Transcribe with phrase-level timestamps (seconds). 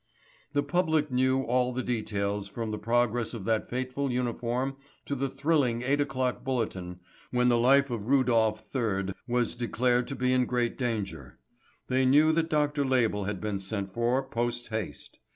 [0.53, 5.29] The public knew all the details from the progress of that fateful uniform to the
[5.29, 9.13] thrilling eight o'clock bulletin when the life of Rudolph III.
[9.27, 11.37] was declared to be in great danger.
[11.87, 12.83] They knew that Dr.
[12.83, 15.19] Label had been sent for post haste.